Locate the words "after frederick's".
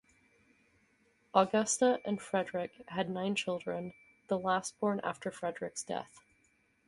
5.03-5.83